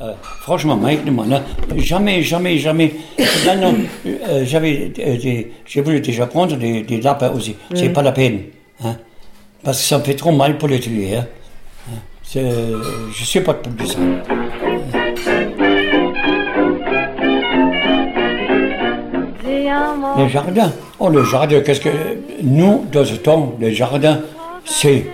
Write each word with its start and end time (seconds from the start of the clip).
Euh, 0.00 0.12
franchement, 0.22 0.76
maintenant, 0.76 1.24
là, 1.24 1.42
jamais, 1.76 2.22
jamais, 2.22 2.56
jamais. 2.58 2.94
Non, 3.60 3.74
euh, 4.06 4.44
j'avais, 4.44 4.92
euh, 5.00 5.42
j'ai 5.66 5.80
voulu 5.80 6.00
déjà 6.00 6.26
prendre 6.26 6.56
des, 6.56 6.82
des 6.82 7.00
lapins 7.00 7.30
aussi. 7.30 7.56
C'est 7.74 7.88
pas 7.88 8.02
la 8.02 8.12
peine, 8.12 8.42
hein, 8.84 8.96
parce 9.64 9.78
que 9.80 9.84
ça 9.84 9.98
me 9.98 10.04
fait 10.04 10.14
trop 10.14 10.30
mal 10.30 10.56
pour 10.56 10.68
les 10.68 10.78
tuer. 10.78 11.16
Hein. 11.16 11.26
Je 12.32 13.24
sais 13.24 13.40
pas 13.40 13.54
de 13.54 13.84
ça. 13.84 13.98
Le 20.16 20.28
jardin. 20.28 20.72
Oh, 21.00 21.08
le 21.08 21.24
jardin, 21.24 21.60
qu'est-ce 21.60 21.80
que. 21.80 21.88
Nous, 22.42 22.86
dans 22.92 23.04
ce 23.04 23.14
temps, 23.14 23.54
le 23.60 23.70
jardin, 23.72 24.20
c'est. 24.64 25.06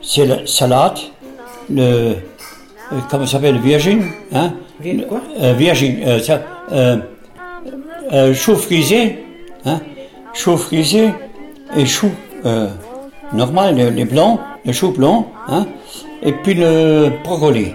C'est 0.00 0.24
la 0.24 0.46
salade, 0.46 0.98
le. 1.68 2.14
Euh, 2.92 2.96
Comment 3.10 3.26
ça 3.26 3.32
s'appelle 3.32 3.54
Le 3.56 3.60
virgin, 3.60 4.02
hein? 4.32 4.52
Quoi? 5.08 5.20
Euh, 5.40 5.52
Virgin, 5.54 5.96
euh, 6.06 6.18
ça. 6.20 6.40
Chou 8.34 8.54
frisé, 8.56 9.24
hein? 9.64 9.80
Chou 10.34 10.56
frisé 10.56 11.10
et 11.76 11.86
chou 11.86 12.10
euh, 12.44 12.68
normal, 13.32 13.74
les, 13.74 13.90
les 13.90 14.04
blancs, 14.04 14.38
le 14.64 14.72
chou 14.72 14.92
blanc, 14.92 15.26
hein? 15.48 15.66
Et 16.22 16.32
puis 16.32 16.54
le 16.54 17.10
brocoli, 17.24 17.72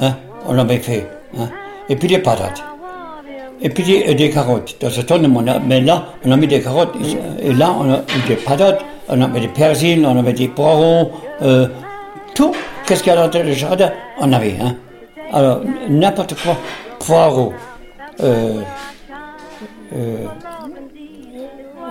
hein? 0.00 0.14
On 0.46 0.54
l'avait 0.54 0.78
fait, 0.78 1.06
hein? 1.38 1.48
Et 1.88 1.96
puis 1.96 2.08
les 2.08 2.18
patates. 2.18 2.62
Et 3.60 3.68
puis 3.70 3.82
des, 3.82 4.14
des 4.14 4.30
carottes. 4.30 4.76
Dans 4.80 4.90
ce 4.90 5.00
temps, 5.00 5.18
mais 5.66 5.80
là, 5.80 6.06
on 6.24 6.30
a 6.30 6.36
mis 6.36 6.46
des 6.46 6.60
carottes. 6.60 6.94
Et 7.42 7.52
là, 7.52 7.74
on 7.78 7.90
a 7.92 7.98
eu 7.98 8.28
des 8.28 8.36
patates, 8.36 8.84
on 9.08 9.20
a 9.20 9.26
mis 9.28 9.40
des 9.40 9.48
persils, 9.48 10.04
on 10.06 10.16
avait 10.16 10.32
des 10.32 10.48
poireaux, 10.48 11.10
euh, 11.42 11.66
tout. 12.34 12.54
Qu'est-ce 12.88 13.02
qu'il 13.02 13.12
y 13.12 13.16
a 13.16 13.28
dans 13.28 13.42
le 13.44 13.52
jardin 13.52 13.90
On 14.18 14.32
avait, 14.32 14.56
hein. 14.58 14.74
Alors, 15.30 15.60
n'importe 15.90 16.34
quoi. 16.42 16.56
Poireaux. 16.98 17.52
Euh, 18.20 18.62
euh, 19.94 20.26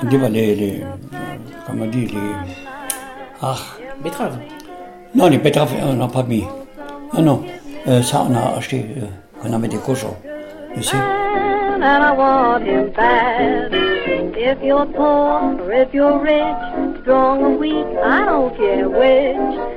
on 0.01 0.05
dit, 0.07 0.17
bah, 0.17 0.27
les, 0.29 0.55
les, 0.55 0.83
comment 1.67 1.83
on 1.83 1.87
dit, 1.87 2.07
les, 2.07 2.17
ah, 3.43 3.55
Betterave. 4.03 4.39
non, 5.13 5.27
les 5.27 5.37
betteraves, 5.37 5.75
on 5.83 5.93
n'a 5.93 6.07
pas 6.07 6.23
mis. 6.23 6.43
Non, 7.13 7.21
non, 7.21 7.43
euh, 7.87 8.01
ça, 8.01 8.25
on 8.27 8.35
a 8.35 8.57
acheté, 8.57 8.87
euh, 8.97 9.05
on 9.47 9.53
avait 9.53 9.67
des 9.67 9.77
cochons. 9.77 10.15
Tu 10.73 10.81
sais 10.81 10.97
and 10.97 12.03
I 12.03 12.11
want 12.11 12.65
him 12.65 12.91
bad. 12.91 13.71
If 14.35 14.63
you're 14.63 14.85
poor 14.87 15.53
or 15.61 15.71
if 15.71 15.93
you're 15.93 16.17
rich, 16.19 17.01
strong 17.01 17.43
or 17.43 17.57
weak, 17.57 17.85
I 18.03 18.25
don't 18.25 18.55
care 18.57 18.89
which. 18.89 19.76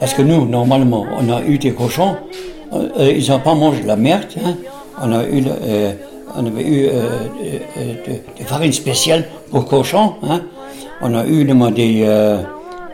Parce 0.00 0.14
que 0.14 0.22
nous, 0.22 0.46
normalement, 0.46 1.04
on 1.18 1.30
a 1.32 1.42
eu 1.42 1.58
des 1.58 1.72
cochons, 1.72 2.16
euh, 2.72 3.12
ils 3.16 3.28
n'ont 3.30 3.38
pas 3.40 3.54
mangé 3.54 3.82
de 3.82 3.86
la 3.86 3.96
merde. 3.96 4.26
hein. 4.44 4.54
On, 5.02 5.12
a 5.12 5.24
eu, 5.24 5.44
euh, 5.46 5.92
on 6.36 6.44
avait 6.46 6.62
eu 6.64 6.86
euh, 6.86 6.90
euh, 6.92 7.94
de- 8.06 8.38
des 8.38 8.44
farines 8.44 8.72
spéciales 8.72 9.24
pour 9.50 9.64
cochons. 9.66 10.14
hein. 10.22 10.40
On 11.00 11.14
a 11.14 11.24
eu 11.26 11.44
des, 11.44 12.06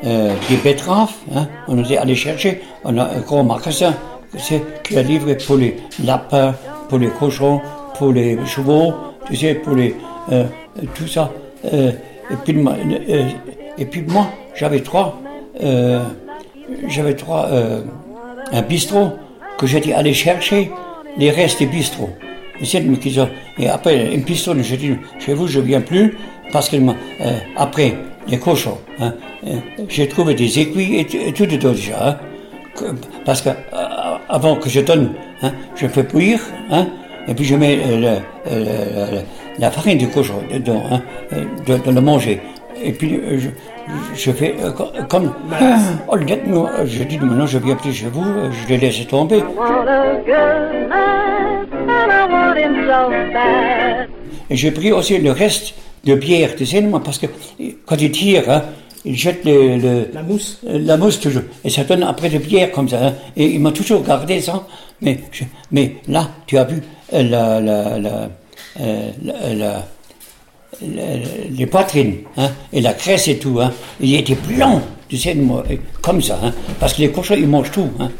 des 0.03 0.57
betteraves. 0.63 1.13
hein. 1.35 1.47
On 1.69 1.83
était 1.83 1.97
allé 1.97 2.15
chercher. 2.15 2.61
On 2.85 2.97
a 2.99 3.05
un 3.05 3.21
gros 3.21 3.43
magasin 3.43 3.95
qui 4.85 4.97
a 4.99 5.03
livré 5.03 5.37
pour 5.37 5.57
les 5.57 5.77
lapins, 6.05 6.55
pour 6.89 6.99
les 6.99 7.09
cochons, 7.09 7.61
pour 7.99 8.13
les 8.13 8.37
chevaux, 8.47 8.93
tu 9.27 9.37
sais, 9.37 9.55
pour 9.55 9.75
les, 9.75 9.95
tout 10.95 11.07
ça. 11.07 11.31
Et 11.73 12.35
puis 13.87 14.03
moi, 14.03 14.27
j'avais 14.55 14.81
trois. 14.81 15.19
J'avais 16.89 17.15
trois, 17.15 17.47
euh, 17.51 17.81
un 18.53 18.63
bistrot 18.63 19.13
que 19.59 19.67
j'étais 19.67 19.93
allé 19.93 20.13
chercher 20.13 20.71
les 21.17 21.31
restes 21.31 21.61
des 21.61 21.67
bistrots. 21.67 22.11
Et, 22.61 23.69
après, 23.69 24.15
un 24.15 24.19
bistrot, 24.19 24.55
j'ai 24.61 24.77
dit, 24.77 24.97
chez 25.19 25.35
vous, 25.35 25.47
je 25.49 25.61
viens 25.61 25.81
plus, 25.81 26.17
parce 26.53 26.69
que 26.69 26.77
euh, 26.77 27.39
après, 27.57 27.95
les 28.29 28.39
cochons, 28.39 28.79
hein, 29.01 29.15
euh, 29.47 29.57
j'ai 29.89 30.09
trouvé 30.09 30.35
des 30.35 30.59
aiguilles 30.59 31.01
et, 31.01 31.33
tout 31.33 31.47
dedans 31.47 31.73
déjà. 31.73 32.09
hein, 32.09 32.19
parce 33.25 33.43
que 33.43 33.51
euh, 33.51 33.55
avant 34.29 34.57
que 34.57 34.69
je 34.69 34.81
donne, 34.81 35.13
hein, 35.43 35.53
je 35.77 35.87
fais 35.87 36.03
bouillir, 36.03 36.41
hein, 36.71 36.87
et 37.29 37.35
puis 37.35 37.45
je 37.45 37.55
mets 37.55 37.79
euh, 37.87 39.21
la 39.59 39.71
farine 39.71 39.99
du 39.99 40.09
cochon 40.09 40.43
dedans, 40.53 40.83
de, 41.67 41.77
de 41.79 41.91
le 41.91 42.01
manger. 42.01 42.41
Et 42.83 42.93
puis 42.93 43.15
euh, 43.17 43.39
je, 43.39 43.49
je 44.15 44.31
fais 44.33 44.55
euh, 44.63 44.71
co- 44.73 44.91
comme. 45.09 45.33
Oh, 46.09 46.17
laisse-moi, 46.17 46.71
je 46.87 47.03
dis 47.05 47.19
maintenant 47.19 47.47
je 47.47 47.59
viens 47.59 47.77
plus 47.77 47.93
chez 47.93 48.07
vous, 48.07 48.23
euh, 48.25 48.51
je 48.53 48.69
l'ai 48.69 48.79
laissé 48.79 49.05
tomber. 49.07 49.43
Et 54.51 54.57
j'ai 54.57 54.71
pris 54.71 54.93
aussi 54.93 55.19
le 55.19 55.31
reste 55.33 55.75
de 56.05 56.15
bière, 56.15 56.55
tu 56.57 56.67
sais, 56.67 56.83
parce 57.05 57.19
que 57.19 57.27
euh, 57.27 57.71
quand 57.87 57.97
ils 58.01 58.11
tirent, 58.11 58.49
hein, 58.51 58.63
ils 59.05 59.17
jettent 59.17 59.45
le, 59.45 59.77
le- 59.79 60.09
La 60.13 60.23
mousse. 60.23 60.61
euh, 60.67 60.79
la 60.83 60.97
mousse 60.97 61.21
toujours. 61.21 61.43
Et 61.65 61.71
ça 61.71 61.85
donne 61.85 62.03
après 62.03 62.29
de 62.31 62.39
bière 62.39 62.71
comme 62.73 62.89
ça. 62.89 63.07
hein. 63.07 63.13
Et 63.37 63.47
ils 63.47 63.61
m'ont 63.61 63.71
toujours 63.73 64.03
gardé 64.03 64.41
ça. 64.41 64.67
Mais, 65.01 65.19
je- 65.33 65.45
mais 65.73 65.97
là, 66.09 66.29
tu 66.47 66.57
as 66.59 66.65
vu 66.65 66.83
euh, 67.13 67.23
la, 67.23 67.61
la, 67.61 67.99
la, 67.99 68.29
euh, 68.81 69.11
la- 69.55 69.87
les 70.83 71.67
poitrines 71.67 72.17
hein, 72.37 72.51
et 72.73 72.81
la 72.81 72.93
graisse 72.93 73.29
et 73.29 73.39
tout. 73.39 73.61
Hein, 73.61 73.73
il 74.01 74.15
était 74.15 74.35
blanc, 74.35 74.81
tu 75.09 75.17
sais, 75.17 75.37
et 75.71 75.81
comme 76.01 76.21
ça. 76.21 76.39
Hein, 76.43 76.53
parce 76.81 76.95
que 76.95 77.03
les 77.03 77.11
cochons, 77.11 77.35
ils 77.37 77.49
mangent 77.49 77.71
tout. 77.71 77.89
Hein. 77.99 78.11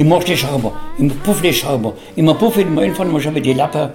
Ils 0.00 0.06
mangent 0.06 0.28
les 0.28 0.36
charbons, 0.36 0.72
ils 1.00 1.06
me 1.06 1.10
bouffent 1.10 1.42
les 1.42 1.52
charbons. 1.52 1.92
Ils 2.16 2.22
m'ont 2.22 2.34
bouffé, 2.34 2.62
une 2.62 2.94
fois, 2.94 3.04
moi 3.04 3.18
j'avais 3.18 3.40
des 3.40 3.54
lapins. 3.54 3.90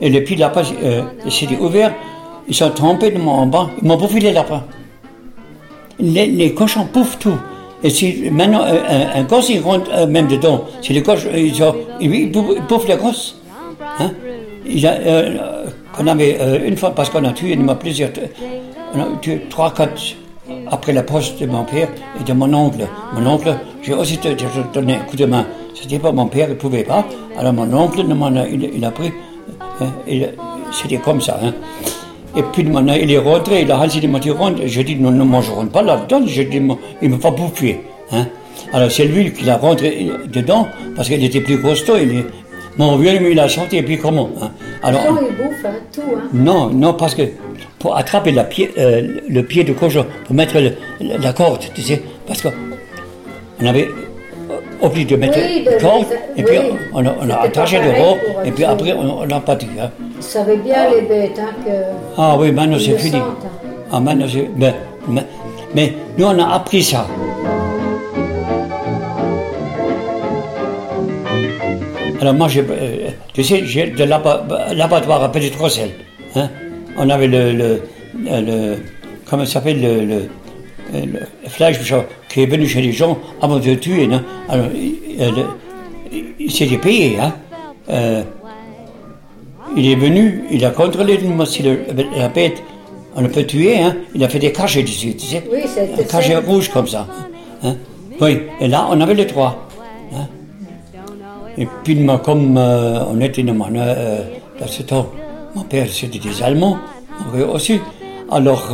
Et 0.00 0.10
les 0.10 0.20
petits 0.20 0.36
lapins, 0.36 0.62
euh, 0.84 1.02
c'était 1.28 1.56
ouvert, 1.56 1.92
ils 2.46 2.54
sont 2.54 2.70
tombés 2.70 3.10
de 3.10 3.18
moi 3.18 3.34
en 3.34 3.46
bas, 3.46 3.68
ils 3.82 3.88
m'ont 3.88 3.96
bouffé 3.96 4.20
les 4.20 4.32
lapins. 4.32 4.62
Les, 6.00 6.54
cochons 6.54 6.88
bouffent 6.92 7.18
tout. 7.18 7.38
Et 7.82 7.90
si 7.90 8.28
maintenant 8.30 8.62
euh, 8.64 8.80
un, 9.14 9.20
un 9.20 9.24
gosse 9.24 9.50
il 9.50 9.60
rentre 9.60 9.90
euh, 9.92 10.06
même 10.06 10.26
dedans, 10.26 10.64
si 10.80 10.92
les 10.92 11.02
cochons 11.02 11.28
ils, 11.34 11.52
les 12.00 12.96
gosses. 12.96 13.36
Hein? 14.00 14.10
Il 14.66 14.86
a, 14.86 14.92
euh, 14.92 15.66
on 15.98 16.06
avait 16.06 16.38
une 16.66 16.76
fois, 16.76 16.90
parce 16.90 17.10
qu'on 17.10 17.24
a 17.24 17.32
tué 17.32 17.56
en 17.56 17.68
a 17.68 17.74
plusieurs, 17.74 18.10
on 18.94 18.98
trois, 19.48 19.72
quatre 19.72 20.00
après 20.70 20.92
la 20.92 21.02
poste 21.02 21.40
de 21.40 21.46
mon 21.46 21.64
père 21.64 21.88
et 22.20 22.24
de 22.24 22.32
mon 22.32 22.52
oncle. 22.52 22.86
Mon 23.14 23.26
oncle, 23.26 23.56
j'ai 23.82 23.94
aussi 23.94 24.18
donné 24.72 24.96
un 24.96 25.00
coup 25.00 25.16
de 25.16 25.24
main. 25.24 25.46
C'était 25.74 25.98
pas 25.98 26.12
mon 26.12 26.26
père, 26.26 26.48
il 26.50 26.56
pouvait 26.56 26.84
pas. 26.84 27.04
Alors 27.38 27.52
mon 27.52 27.72
oncle, 27.72 28.04
il, 28.06 28.38
a, 28.38 28.48
il, 28.48 28.84
a 28.84 28.90
pris, 28.90 29.12
c'était 30.72 30.98
comme 30.98 31.20
ça. 31.20 31.40
Hein. 31.42 31.54
Et 32.38 32.42
puis 32.52 32.62
maintenant, 32.64 32.94
il 32.94 33.10
est 33.10 33.18
rentré, 33.18 33.62
il 33.62 33.72
a 33.72 33.86
dit, 33.86 34.00
il 34.02 34.08
m'a 34.10 34.20
dit, 34.20 34.30
rentre. 34.30 34.60
Je 34.64 34.80
dis, 34.82 34.94
nous 34.96 35.10
ne 35.10 35.24
mangerons 35.24 35.66
pas 35.66 35.82
là-dedans. 35.82 36.22
Je 36.26 36.42
dis, 36.42 36.60
Moi, 36.60 36.78
il 37.02 37.08
ne 37.10 37.14
m'a 37.16 37.20
pas 37.20 37.32
bouffé. 37.32 37.80
Hein. 38.12 38.26
Alors 38.72 38.90
c'est 38.90 39.04
lui 39.06 39.32
qui 39.32 39.44
l'a 39.44 39.56
rentré 39.56 40.08
dedans, 40.32 40.68
parce 40.94 41.08
qu'il 41.08 41.22
était 41.24 41.40
plus 41.40 41.60
costaud. 41.60 41.96
Il 42.00 42.10
est... 42.18 42.26
Mon 42.76 42.96
vieux, 42.96 43.30
il 43.32 43.40
a 43.40 43.48
chanté, 43.48 43.78
et 43.78 43.82
puis 43.82 43.98
comment 43.98 44.30
hein. 44.40 44.50
Alors, 44.84 45.02
Non, 45.12 45.20
ils 45.28 45.36
bouffent 45.36 45.64
hein, 45.64 45.74
tout. 45.92 46.00
Hein. 46.16 46.28
non, 46.32 46.70
non, 46.70 46.92
parce 46.94 47.14
que 47.16 47.22
pour 47.80 47.96
attraper 47.96 48.30
la 48.30 48.44
pied, 48.44 48.70
euh, 48.78 49.18
le 49.28 49.42
pied 49.42 49.64
de 49.64 49.72
cochon, 49.72 50.06
pour 50.24 50.34
mettre 50.36 50.58
le- 50.60 50.74
la 51.00 51.32
corde, 51.32 51.62
tu 51.74 51.82
sais, 51.82 52.00
parce 52.26 52.40
qu'on 52.42 53.66
avait 53.66 53.88
obligé 54.80 55.04
de 55.06 55.16
mettre 55.16 55.38
Oui, 55.38 55.64
de- 55.64 55.80
corde, 55.80 56.06
de- 56.08 56.40
et 56.40 56.42
puis 56.44 56.58
oui. 56.58 56.64
on 56.94 57.04
a, 57.06 57.14
on 57.20 57.30
a 57.30 57.34
attaché 57.42 57.78
et 58.44 58.50
puis 58.50 58.64
après 58.64 58.92
on 58.92 59.26
n'a 59.26 59.40
pas 59.40 59.56
dit. 59.56 59.68
Hein. 59.80 59.90
Ils 60.16 60.22
savaient 60.22 60.56
bien 60.56 60.90
les 60.90 61.02
bêtes 61.02 61.38
hein, 61.38 61.52
que. 61.64 61.70
Ah 62.16 62.36
oui, 62.38 62.52
maintenant 62.52 62.78
c'est 62.78 62.96
fini. 62.98 63.12
sentent, 63.12 63.44
hein. 63.44 63.68
Ah, 63.92 64.00
maintenant 64.00 64.26
c'est. 64.32 64.48
Mais, 64.56 64.74
mais, 65.08 65.22
mais 65.74 65.92
nous 66.16 66.26
on 66.26 66.38
a 66.38 66.54
appris 66.54 66.82
ça. 66.82 67.06
Alors 72.20 72.34
moi, 72.34 72.48
j'ai, 72.48 72.60
euh, 72.68 73.10
tu 73.32 73.44
sais, 73.44 73.64
j'ai 73.64 73.86
de 73.90 74.04
l'aba- 74.04 74.44
l'abattoir 74.74 75.22
à 75.22 75.30
Petit 75.30 75.52
Rossel. 75.56 75.90
Hein? 76.34 76.48
On 76.96 77.08
avait 77.10 77.28
le, 77.28 77.52
le, 77.52 77.82
le, 78.24 78.40
le- 78.40 78.76
comment 79.24 79.44
ça 79.44 79.54
s'appelle, 79.54 79.80
le, 79.80 80.28
le, 80.92 80.98
euh, 80.98 81.06
le 81.44 81.48
Fleischbeschau 81.48 82.02
qui 82.28 82.42
est 82.42 82.46
venu 82.46 82.66
chez 82.66 82.80
les 82.82 82.92
gens 82.92 83.18
avant 83.40 83.58
de 83.58 83.74
tuer. 83.74 84.06
Non? 84.06 84.22
Alors, 84.48 84.66
il, 84.74 85.22
euh, 85.22 85.30
il 86.38 86.50
s'était 86.50 86.78
payé. 86.78 87.18
Hein? 87.20 87.32
Euh, 87.90 88.22
il 89.76 89.86
est 89.90 89.94
venu, 89.96 90.44
il 90.50 90.64
a 90.64 90.70
contrôlé 90.70 91.18
moi, 91.18 91.46
si 91.46 91.62
le- 91.62 91.80
la 92.16 92.28
bête, 92.28 92.62
on 93.14 93.20
le 93.22 93.28
peut 93.28 93.44
tuer. 93.44 93.78
Hein? 93.78 93.96
Il 94.14 94.24
a 94.24 94.28
fait 94.28 94.38
des 94.38 94.52
cachets 94.52 94.82
dessus, 94.82 95.14
tu 95.14 95.26
sais. 95.26 95.42
Oui, 95.52 95.60
c'était 95.66 96.02
Un 96.02 96.04
cachet 96.04 96.32
ça. 96.32 96.40
rouge 96.40 96.68
comme 96.70 96.86
ça. 96.86 97.06
Hein? 97.62 97.76
Oui, 98.20 98.40
et 98.60 98.68
là, 98.68 98.86
on 98.90 99.00
avait 99.00 99.14
les 99.14 99.26
trois. 99.26 99.68
hein. 100.14 100.26
Et 101.56 101.66
puis, 101.84 102.06
comme 102.24 102.56
euh, 102.56 103.00
on 103.10 103.20
était 103.20 103.42
dans, 103.42 103.54
mon, 103.54 103.66
euh, 103.76 104.22
dans 104.60 104.66
ce 104.66 104.82
temps, 104.82 105.08
mon 105.54 105.62
père 105.62 105.86
c'était 105.90 106.18
des 106.18 106.42
Allemands, 106.42 106.78
aussi. 107.52 107.80
Alors, 108.30 108.68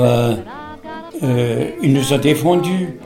euh, 1.24 1.70
il 1.82 1.92
nous 1.92 2.12
a 2.12 2.18
défendus 2.18 2.98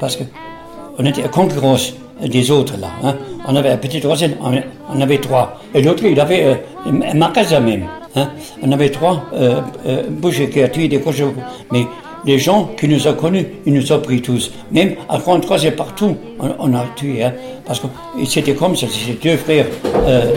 parce 0.00 0.16
qu'on 0.16 1.04
était 1.04 1.24
en 1.24 1.28
concurrence 1.28 1.94
des 2.24 2.50
autres 2.50 2.74
là. 2.80 2.88
hein. 3.02 3.14
On 3.48 3.54
avait 3.56 3.70
un 3.70 3.76
petit 3.76 4.00
troisième, 4.00 4.32
on, 4.42 4.52
on 4.94 5.00
avait 5.00 5.18
trois. 5.18 5.60
Et 5.74 5.82
l'autre, 5.82 6.04
il 6.04 6.18
avait 6.18 6.44
euh, 6.44 6.54
un 6.86 7.14
magasin 7.14 7.60
même. 7.60 7.84
hein. 8.16 8.28
On 8.62 8.72
avait 8.72 8.88
trois 8.90 9.24
euh, 9.34 9.60
euh, 9.86 10.02
bouchers 10.08 10.48
qui 10.48 10.62
a 10.62 10.68
tué 10.68 10.88
des 10.88 11.00
cochons. 11.00 11.34
Mais 11.70 11.86
les 12.24 12.38
gens 12.38 12.70
qui 12.78 12.88
nous 12.88 13.06
ont 13.06 13.14
connus, 13.14 13.46
ils 13.66 13.72
nous 13.74 13.92
ont 13.92 14.00
pris 14.00 14.20
tous. 14.22 14.50
Même 14.72 14.94
à 15.08 15.18
Grand 15.18 15.38
Troisième 15.40 15.74
partout, 15.74 16.16
on, 16.40 16.48
on 16.58 16.74
a 16.74 16.84
tué. 16.96 17.22
hein. 17.22 17.34
Parce 17.66 17.80
que 17.80 17.86
c'était 18.24 18.54
comme 18.54 18.74
ça, 18.74 18.86
c'était 18.90 19.28
deux 19.30 19.36
frères. 19.36 19.66
Euh, 20.08 20.32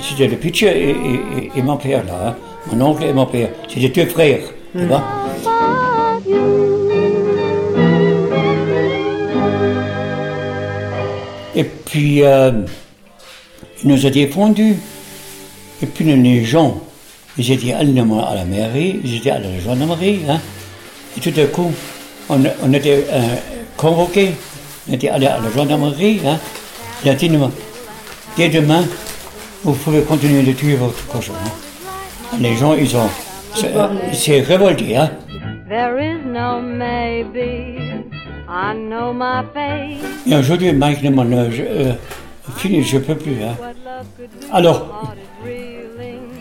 c'était 0.00 0.28
le 0.28 0.36
pitcher 0.36 0.96
et, 1.54 1.62
mon 1.62 1.76
père 1.76 2.02
là. 2.06 2.34
Mon 2.72 2.86
oncle 2.86 3.04
et 3.04 3.12
mon 3.12 3.26
père. 3.26 3.50
C'était 3.68 3.88
deux 3.90 4.06
frères. 4.10 4.40
Tu 4.72 4.84
vois 4.86 5.02
Et 11.56 11.64
puis, 11.64 12.22
euh, 12.22 12.52
il 13.82 13.88
nous 13.88 14.06
a 14.06 14.10
défendus. 14.10 14.76
Et 15.82 15.86
puis, 15.86 16.04
les 16.04 16.44
gens, 16.44 16.80
ils 17.38 17.50
étaient 17.50 17.72
allés 17.72 17.98
à 17.98 18.34
la 18.34 18.44
mairie, 18.44 19.00
ils 19.02 19.16
étaient 19.16 19.30
à 19.30 19.38
la 19.38 19.58
gendarmerie. 19.58 20.20
Hein. 20.28 20.38
Et 21.16 21.20
tout 21.20 21.32
à 21.40 21.44
coup, 21.46 21.72
on, 22.28 22.40
on 22.62 22.72
était 22.74 23.06
euh, 23.10 23.20
convoqués, 23.76 24.32
on 24.88 24.92
était 24.92 25.08
allés 25.08 25.26
à 25.26 25.38
la 25.40 25.50
gendarmerie. 25.50 26.20
Hein. 26.26 26.38
Il 27.04 27.10
a 27.10 27.14
dit, 27.14 27.30
dès 28.36 28.48
demain, 28.50 28.84
vous 29.64 29.72
pouvez 29.72 30.02
continuer 30.02 30.42
de 30.42 30.52
tuer 30.52 30.76
votre 30.76 31.06
cochon. 31.08 31.32
hein. 31.42 32.36
Les 32.40 32.54
gens, 32.56 32.74
ils 32.74 32.94
ont. 32.96 33.08
c'est- 33.54 33.72
Ils 34.12 34.16
s'est 34.16 34.40
révolté. 34.40 34.96
Hein. 34.96 35.10
There 35.68 35.98
is 35.98 36.18
no 36.26 36.60
maybe. 36.60 37.95
I 38.48 38.74
know 38.74 39.12
my 39.12 39.42
fate. 39.52 39.98
Et 40.26 40.36
aujourd'hui, 40.36 40.72
Mike 40.72 41.02
demande, 41.02 41.32
euh, 41.32 41.50
je, 41.50 41.62
euh, 41.62 41.92
fini, 42.56 42.82
je 42.82 42.98
peux 42.98 43.14
plus. 43.16 43.42
Hein. 43.42 43.56
Alors, 44.52 44.86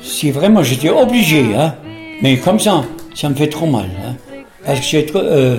si 0.02 0.31
vraiment 0.31 0.62
j'étais 0.63 0.90
obligé, 0.90 1.56
hein, 1.57 1.74
mais 2.22 2.38
comme 2.38 2.60
ça, 2.60 2.84
ça 3.16 3.30
me 3.30 3.36
fait 3.36 3.48
trop 3.50 3.66
mal. 3.66 3.86
Hein, 4.06 4.13
parce 4.66 4.80
que 4.80 4.86
j'ai 4.86 5.06
euh, 5.16 5.57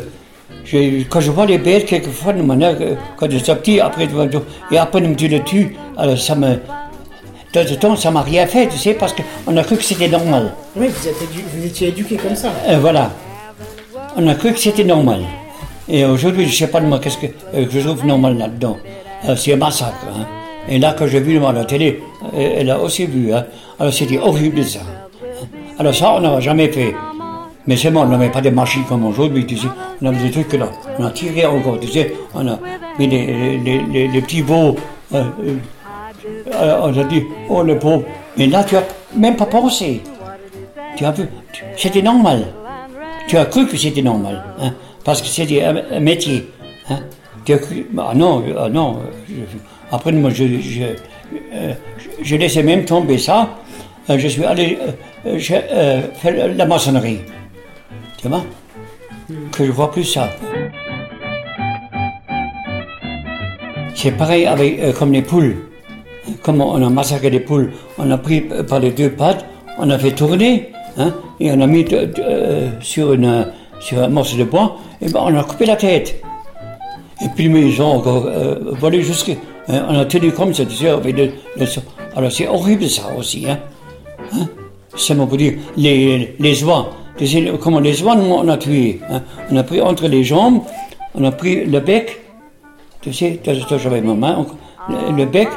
quand 1.08 1.20
je 1.20 1.30
vois 1.30 1.46
les 1.46 1.58
bêtes, 1.58 1.86
quelquefois, 1.86 2.32
de 2.32 2.42
manière, 2.42 2.78
que- 2.78 2.94
quand 3.16 3.30
je 3.30 3.38
suis 3.38 3.54
petit, 3.54 3.80
après, 3.80 4.04
et 4.70 4.78
après, 4.78 5.14
tu 5.16 5.28
le 5.28 5.40
tues, 5.42 5.76
alors 5.96 6.18
ça 6.18 6.34
me. 6.34 6.58
De 7.54 7.62
temps 7.64 7.72
en 7.72 7.76
temps, 7.76 7.96
ça 7.96 8.10
m'a 8.10 8.20
rien 8.22 8.46
fait, 8.46 8.68
tu 8.68 8.76
sais, 8.76 8.92
parce 8.94 9.14
qu'on 9.14 9.56
a 9.56 9.62
cru 9.64 9.76
que 9.76 9.82
c'était 9.84 10.08
normal. 10.08 10.52
Oui, 10.76 10.88
vous, 10.88 11.08
êtes 11.08 11.22
édu- 11.22 11.44
vous 11.54 11.64
étiez 11.64 11.88
éduqué 11.88 12.16
comme 12.16 12.36
ça. 12.36 12.48
Euh, 12.68 12.78
voilà. 12.78 13.10
On 14.16 14.26
a 14.28 14.34
cru 14.34 14.52
que 14.52 14.58
c'était 14.58 14.84
normal. 14.84 15.20
Et 15.88 16.04
aujourd'hui, 16.04 16.44
je 16.44 16.50
ne 16.50 16.54
sais 16.54 16.66
pas 16.68 16.80
de 16.80 16.86
moi 16.86 16.98
qu'est-ce 16.98 17.18
que, 17.18 17.26
euh, 17.54 17.66
je 17.70 17.80
trouve 17.80 18.04
normal 18.04 18.36
là-dedans. 18.38 18.76
Euh, 19.28 19.36
c'est 19.36 19.52
un 19.52 19.56
massacre. 19.56 20.06
hein. 20.08 20.26
Et 20.68 20.78
là, 20.78 20.94
quand 20.98 21.06
j'ai 21.06 21.20
vu 21.20 21.42
à 21.44 21.52
la 21.52 21.64
télé, 21.64 22.00
euh, 22.34 22.56
elle 22.58 22.70
a 22.70 22.80
aussi 22.80 23.06
vu. 23.06 23.32
hein. 23.32 23.44
Alors 23.78 23.92
c'était 23.92 24.18
horrible 24.18 24.64
ça. 24.64 24.80
Alors 25.78 25.94
ça, 25.94 26.14
on 26.14 26.20
n'aura 26.20 26.40
jamais 26.40 26.68
fait. 26.68 26.94
Mais 27.68 27.76
c'est 27.76 27.90
bon, 27.90 28.02
on 28.02 28.06
n'avait 28.06 28.30
pas 28.30 28.40
des 28.40 28.50
machines 28.50 28.84
comme 28.84 29.04
aujourd'hui, 29.06 29.46
tu 29.46 29.56
sais. 29.56 29.68
On 30.02 30.06
avait 30.06 30.18
des 30.22 30.30
trucs 30.30 30.52
là. 30.54 30.68
On 30.98 31.04
a 31.04 31.10
tiré 31.10 31.46
encore, 31.46 31.78
tu 31.80 31.88
sais. 31.88 32.12
On 32.34 32.46
a 32.48 32.58
mis 32.98 33.06
les, 33.08 34.20
petits 34.20 34.42
veaux. 34.42 34.76
on 35.12 36.98
a 36.98 37.04
dit, 37.04 37.22
oh 37.48 37.62
le 37.62 37.78
pauvre. 37.78 38.02
Mais 38.36 38.46
là, 38.46 38.64
tu 38.64 38.74
n'as 38.76 38.82
même 39.16 39.36
pas 39.36 39.46
pensé. 39.46 40.00
Tu 40.96 41.04
as 41.04 41.10
vu, 41.12 41.28
c'était 41.76 42.02
normal. 42.02 42.46
Tu 43.28 43.36
as 43.36 43.44
cru 43.46 43.66
que 43.66 43.76
c'était 43.76 44.02
normal, 44.02 44.42
hein, 44.60 44.72
parce 45.06 45.22
que 45.22 45.28
c'était 45.28 45.62
un, 45.62 45.76
un 45.92 46.00
métier. 46.00 46.50
Hein. 46.90 46.98
Ah 47.96 48.12
non, 48.14 48.42
euh, 48.46 48.54
ah 48.58 48.68
non. 48.68 48.96
euh, 48.96 49.00
je- 49.28 49.58
après, 49.94 50.10
moi, 50.12 50.30
je, 50.30 50.44
je, 50.60 50.82
euh, 50.82 51.72
je- 51.96 52.24
je 52.24 52.36
laissais 52.36 52.62
même 52.64 52.84
tomber 52.84 53.16
ça. 53.18 53.48
Euh, 54.10 54.18
je 54.18 54.26
suis 54.28 54.44
allé 54.44 54.78
euh, 55.26 55.38
euh, 55.38 55.38
euh, 55.52 56.00
faire 56.14 56.34
la 56.56 56.66
maçonnerie. 56.66 57.20
Tu 58.18 58.26
vois? 58.28 58.42
Que 59.52 59.64
je 59.64 59.70
vois 59.70 59.90
plus 59.92 60.04
ça. 60.04 60.28
C'est 63.94 64.10
pareil 64.12 64.46
avec, 64.46 64.80
euh, 64.80 64.92
comme 64.92 65.12
les 65.12 65.22
poules. 65.22 65.56
Comme 66.42 66.60
on 66.60 66.84
a 66.84 66.90
massacré 66.90 67.30
les 67.30 67.38
poules, 67.40 67.70
on 67.98 68.10
a 68.10 68.18
pris 68.18 68.44
euh, 68.50 68.64
par 68.64 68.80
les 68.80 68.90
deux 68.90 69.10
pattes, 69.10 69.44
on 69.78 69.88
a 69.90 69.98
fait 69.98 70.10
tourner, 70.10 70.72
hein, 70.98 71.14
et 71.38 71.52
on 71.52 71.60
a 71.60 71.66
mis 71.68 71.84
euh, 71.92 72.70
sur, 72.80 73.12
une, 73.12 73.46
sur 73.80 74.02
un 74.02 74.08
morceau 74.08 74.36
de 74.36 74.44
bois, 74.44 74.76
et 75.00 75.08
ben 75.08 75.20
on 75.22 75.36
a 75.38 75.44
coupé 75.44 75.66
la 75.66 75.76
tête. 75.76 76.22
Et 77.22 77.28
puis 77.34 77.48
mais 77.48 77.62
ils 77.68 77.80
ont 77.82 77.96
encore 77.96 78.26
euh, 78.26 78.72
volé 78.72 79.02
jusqu'à... 79.02 79.32
on 79.68 79.98
a 79.98 80.04
tenu 80.04 80.32
comme 80.32 80.52
ça, 80.54 80.62
avec 80.62 81.16
le- 81.16 81.30
le. 81.56 81.66
Alors 82.14 82.30
c'est 82.32 82.48
horrible 82.48 82.88
ça 82.88 83.02
aussi, 83.18 83.46
hein. 83.48 83.58
Hein? 84.32 84.46
Mon 85.14 85.26
pour 85.26 85.36
dire, 85.36 85.54
les, 85.76 86.34
les 86.38 86.64
oies, 86.64 86.90
comment 87.60 87.80
les 87.80 88.02
oies, 88.02 88.16
nous, 88.16 88.32
on 88.32 88.48
a 88.48 88.56
tué. 88.56 89.00
hein. 89.10 89.22
On 89.50 89.56
a 89.56 89.62
pris 89.62 89.80
entre 89.80 90.08
les 90.08 90.24
jambes, 90.24 90.62
on 91.14 91.22
a 91.24 91.30
pris 91.30 91.64
le 91.66 91.80
bec, 91.80 92.18
tu 93.02 93.12
sais, 93.12 93.38
j'avais 93.44 94.00
ma 94.00 94.14
main, 94.14 94.46
le, 94.88 95.24
bec, 95.26 95.48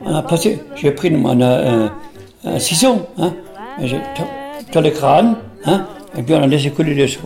on 0.00 0.14
a 0.14 0.22
passé, 0.22 0.60
j'ai 0.76 0.92
pris 0.92 1.12
euh, 1.14 1.88
un, 2.44 2.50
un 2.50 2.58
ciseau, 2.58 2.96
hein, 3.18 3.32
dans 4.72 4.80
le 4.80 4.90
crâne, 4.90 5.36
hein, 5.66 5.86
et 6.18 6.22
puis 6.22 6.34
on 6.34 6.42
a 6.42 6.46
laissé 6.46 6.70
couler 6.70 6.94
le 6.94 7.06
sang. 7.06 7.20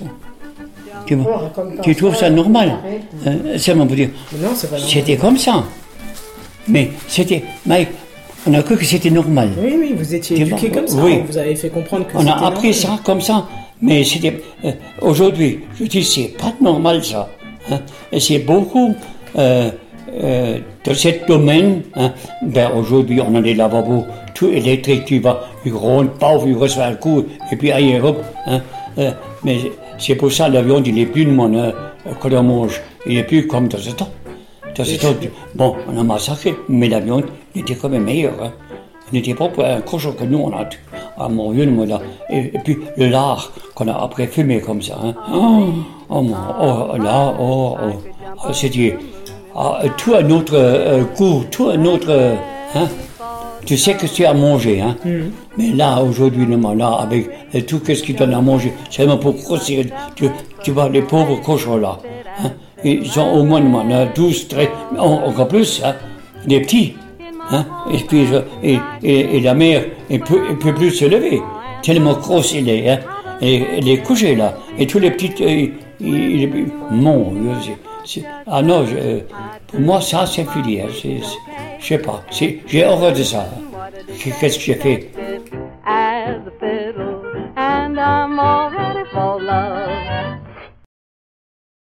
Tu, 1.06 1.16
tu 1.82 1.94
trouves 1.94 2.16
ça 2.16 2.28
normal. 2.30 2.72
Euh, 3.26 3.56
C'est 3.58 3.74
mon 3.74 3.86
pour 3.86 3.94
dire, 3.96 4.08
c'était 4.78 5.16
comme 5.16 5.36
ça. 5.38 5.64
Mais 6.68 6.90
c'était, 7.06 7.44
Mike, 7.64 7.88
on 8.46 8.54
a 8.54 8.62
cru 8.62 8.76
que 8.76 8.84
c'était 8.84 9.10
normal. 9.10 9.50
Oui, 9.62 9.74
oui, 9.78 9.94
vous 9.96 10.14
étiez 10.14 10.40
éduqué 10.40 10.70
comme 10.70 10.86
ça. 10.88 10.96
oui. 11.00 11.20
On 11.22 11.24
vous 11.26 11.38
avez 11.38 11.54
fait 11.54 11.68
comprendre 11.68 12.06
que 12.08 12.16
On 12.16 12.26
a 12.26 12.32
appris 12.46 12.70
normal. 12.70 12.74
ça 12.74 12.98
comme 13.04 13.20
ça, 13.20 13.46
mais 13.80 14.02
c'était 14.02 14.42
euh, 14.64 14.72
aujourd'hui. 15.00 15.60
Je 15.78 15.84
dis 15.84 16.02
c'est 16.04 16.34
pas 16.36 16.52
normal 16.60 17.04
ça. 17.04 17.28
hein. 17.70 17.78
Et 18.10 18.18
c'est 18.18 18.40
beaucoup 18.40 18.94
euh, 19.38 19.70
euh, 20.24 20.58
de 20.84 20.94
ce 20.94 21.08
domaine. 21.28 21.82
hein. 21.94 22.12
Ben 22.42 22.70
aujourd'hui 22.76 23.20
on 23.20 23.32
a 23.36 23.40
des 23.40 23.54
lavabos 23.54 24.04
tout 24.34 24.48
électriques. 24.48 25.04
Tu 25.04 25.20
vas, 25.20 25.40
tu 25.62 25.72
rentres, 25.72 26.12
paf, 26.14 26.42
tu 26.44 26.54
reçois 26.56 26.86
un 26.86 26.94
coup 26.94 27.24
et 27.52 27.56
puis 27.56 27.70
ailleurs 27.70 28.04
hop. 28.06 28.24
hein. 28.46 28.60
Euh, 28.98 29.10
mais 29.44 29.58
c'est 29.98 30.14
pour 30.14 30.32
ça 30.32 30.48
l'avion 30.48 30.82
il 30.84 30.98
est 30.98 31.06
plus 31.06 31.24
de 31.24 31.30
mon 31.30 31.54
euh. 31.54 31.70
Il 33.06 33.18
est 33.18 33.24
plus 33.24 33.46
comme 33.46 33.68
dans 33.68 33.78
ce 33.78 33.90
temps. 33.90 34.08
Dans 34.76 34.84
ce 34.84 34.96
temps, 35.00 35.14
bon, 35.54 35.74
on 35.88 35.98
a 35.98 36.02
massacré, 36.02 36.54
mais 36.68 36.88
l'avion 36.88 37.22
il 37.54 37.62
était 37.62 37.74
quand 37.74 37.88
même 37.88 38.04
meilleur. 38.04 38.34
Hein. 38.42 38.52
N'était 39.12 39.34
pas 39.34 39.48
pour 39.48 39.64
un 39.64 39.80
cochon 39.80 40.12
que 40.12 40.24
nous 40.24 40.38
on 40.38 40.52
a 40.52 40.68
à 41.18 41.28
Montréal, 41.28 41.70
moi 41.70 41.86
là. 41.86 42.00
Et, 42.28 42.46
et 42.54 42.58
puis 42.64 42.78
le 42.96 43.08
lard 43.08 43.52
qu'on 43.74 43.86
a 43.88 43.94
après 44.02 44.26
fumé 44.26 44.60
comme 44.60 44.82
ça. 44.82 44.98
Hein. 45.02 45.14
Oh, 45.32 45.66
oh, 46.08 46.22
mon, 46.22 46.34
oh, 46.60 46.96
là, 46.98 47.34
oh, 47.38 47.76
oh. 47.80 47.92
Ah, 48.42 48.52
C'était 48.52 48.98
ah, 49.54 49.80
tout 49.96 50.14
un 50.14 50.28
autre 50.30 50.54
euh, 50.54 51.04
goût, 51.16 51.44
tout 51.50 51.68
un 51.68 51.84
autre. 51.84 52.08
euh, 52.10 52.34
hein. 52.74 52.88
Tu 53.66 53.76
sais 53.76 53.94
que 53.94 54.06
tu 54.06 54.24
as 54.24 54.32
mangé, 54.32 54.80
hein. 54.80 54.96
Mais 55.58 55.68
là, 55.72 56.00
aujourd'hui, 56.02 56.46
là, 56.76 56.88
avec 57.00 57.28
tout 57.66 57.80
ce 57.84 58.02
qu'ils 58.02 58.14
donnent 58.16 58.34
à 58.34 58.40
manger, 58.40 58.72
c'est 58.90 59.02
vraiment 59.04 59.18
pour 59.18 59.34
grossir. 59.34 59.84
Tu, 60.14 60.26
tu 60.62 60.70
vois, 60.70 60.88
les 60.88 61.02
pauvres 61.02 61.40
cochons 61.42 61.76
là. 61.76 61.98
Hein. 62.42 62.50
Ils 62.84 63.18
ont 63.18 63.32
au 63.34 63.42
moins 63.44 63.60
là, 63.84 64.06
12, 64.14 64.48
13, 64.48 64.68
en- 64.98 65.04
encore 65.28 65.48
plus, 65.48 65.82
hein. 65.84 65.94
Des 66.46 66.60
petits. 66.60 66.94
Hein? 67.50 67.64
Et 67.92 67.98
puis, 67.98 68.26
et, 68.62 68.78
et, 69.02 69.36
et 69.36 69.40
la 69.40 69.54
mère, 69.54 69.84
elle 70.10 70.20
peut, 70.20 70.40
elle 70.48 70.58
peut 70.58 70.74
plus 70.74 70.90
se 70.92 71.04
lever. 71.04 71.40
Tellement 71.82 72.14
grosse 72.14 72.54
elle 72.54 72.68
est, 72.68 72.88
hein? 72.90 72.98
Et 73.40 73.62
elle 73.78 73.88
est 73.88 73.98
couchée 73.98 74.34
là. 74.34 74.54
Et 74.78 74.86
tous 74.86 74.98
les 74.98 75.10
petits, 75.10 75.32
euh, 75.42 75.66
il, 76.00 76.42
il- 76.42 76.66
mon 76.90 77.32
c'est- 78.04 78.24
ah 78.46 78.62
non, 78.62 78.84
je- 78.86 78.96
euh, 78.96 79.20
pour 79.66 79.80
moi, 79.80 80.00
ça, 80.00 80.24
c'est 80.26 80.46
fini, 80.50 80.80
hein. 80.80 80.86
Je 81.80 81.86
sais 81.86 81.98
pas. 81.98 82.24
J'ai 82.30 82.84
horreur 82.84 83.12
de 83.12 83.22
ça. 83.22 83.48
Qu'est-ce 84.40 84.58
que 84.58 84.64
j'ai 84.64 84.74
fait? 84.74 85.10